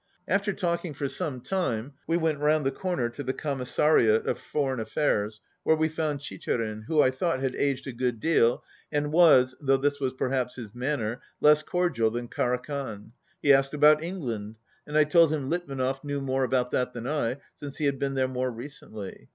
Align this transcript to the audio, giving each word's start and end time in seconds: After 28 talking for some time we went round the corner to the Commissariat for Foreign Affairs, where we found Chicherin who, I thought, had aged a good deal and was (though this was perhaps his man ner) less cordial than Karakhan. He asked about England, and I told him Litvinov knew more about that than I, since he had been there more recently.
After 0.27 0.51
28 0.51 0.59
talking 0.59 0.93
for 0.95 1.07
some 1.07 1.41
time 1.41 1.93
we 2.07 2.17
went 2.17 2.39
round 2.39 2.65
the 2.65 2.71
corner 2.71 3.07
to 3.09 3.21
the 3.21 3.33
Commissariat 3.35 4.25
for 4.25 4.33
Foreign 4.33 4.79
Affairs, 4.79 5.41
where 5.61 5.75
we 5.75 5.89
found 5.89 6.21
Chicherin 6.21 6.85
who, 6.87 6.99
I 7.03 7.11
thought, 7.11 7.39
had 7.39 7.53
aged 7.53 7.85
a 7.85 7.91
good 7.93 8.19
deal 8.19 8.63
and 8.91 9.11
was 9.13 9.53
(though 9.61 9.77
this 9.77 9.99
was 9.99 10.13
perhaps 10.13 10.55
his 10.55 10.73
man 10.73 11.01
ner) 11.01 11.21
less 11.39 11.61
cordial 11.61 12.09
than 12.09 12.29
Karakhan. 12.29 13.11
He 13.43 13.53
asked 13.53 13.75
about 13.75 14.03
England, 14.03 14.55
and 14.87 14.97
I 14.97 15.03
told 15.03 15.31
him 15.31 15.51
Litvinov 15.51 16.03
knew 16.03 16.19
more 16.19 16.45
about 16.45 16.71
that 16.71 16.93
than 16.93 17.05
I, 17.05 17.37
since 17.55 17.77
he 17.77 17.85
had 17.85 17.99
been 17.99 18.15
there 18.15 18.27
more 18.27 18.49
recently. 18.49 19.29